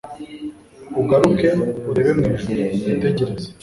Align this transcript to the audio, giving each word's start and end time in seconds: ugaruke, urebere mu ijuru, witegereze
ugaruke, 1.01 1.47
urebere 1.89 2.11
mu 2.29 2.35
ijuru, 2.35 2.61
witegereze 2.73 3.47